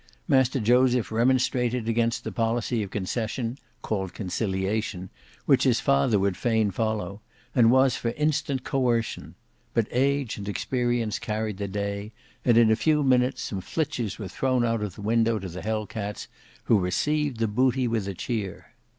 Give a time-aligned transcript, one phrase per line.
[0.27, 5.11] Master Joseph remonstrated against the policy of concession, called conciliation,
[5.45, 7.21] which his father would fain follow,
[7.53, 9.35] and was for instant coercion;
[9.75, 14.27] but age and experience carried the day, and in a few minutes some flitches were
[14.27, 16.27] thrown out of the window to the Hell cats
[16.63, 18.73] who received the booty with a cheer.